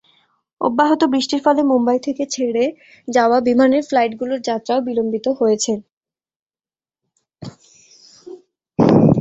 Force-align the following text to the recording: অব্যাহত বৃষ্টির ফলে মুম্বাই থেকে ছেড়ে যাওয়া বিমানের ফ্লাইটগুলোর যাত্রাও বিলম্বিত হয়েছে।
অব্যাহত 0.61 1.01
বৃষ্টির 1.13 1.41
ফলে 1.45 1.61
মুম্বাই 1.63 1.99
থেকে 1.99 2.23
ছেড়ে 2.31 2.65
যাওয়া 3.07 3.37
বিমানের 3.47 3.83
ফ্লাইটগুলোর 3.89 4.39
যাত্রাও 4.41 4.85
বিলম্বিত 4.87 5.25
হয়েছে। 5.39 5.73